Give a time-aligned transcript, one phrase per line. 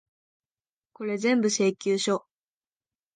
[0.93, 2.25] これぜんぶ、請求書。